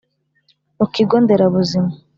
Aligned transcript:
mu 0.77 0.85
kigo 0.93 1.15
nderabuzima 1.23 1.91